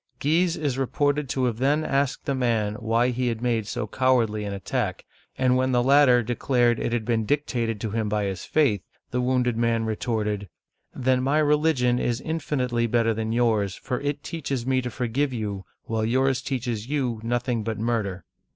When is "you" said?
15.33-15.65, 16.87-17.21